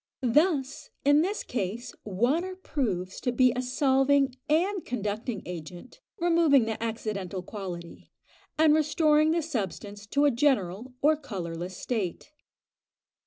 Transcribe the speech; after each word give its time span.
Thus, 0.33 0.89
in 1.05 1.21
this 1.21 1.43
case, 1.43 1.93
water 2.03 2.55
proves 2.55 3.19
to 3.21 3.31
be 3.31 3.53
a 3.55 3.61
solving 3.61 4.33
and 4.49 4.83
conducting 4.83 5.43
agent, 5.45 6.01
removing 6.19 6.65
the 6.65 6.81
accidental 6.81 7.43
quality, 7.43 8.09
and 8.57 8.73
restoring 8.73 9.29
the 9.29 9.43
substance 9.43 10.07
to 10.07 10.25
a 10.25 10.31
general 10.31 10.95
or 11.03 11.15
colourless 11.15 11.77
state. 11.77 12.31